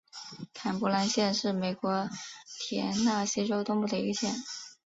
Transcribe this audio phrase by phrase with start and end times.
[0.55, 2.09] 坎伯兰县是美国
[2.59, 4.33] 田纳西州东部的一个县。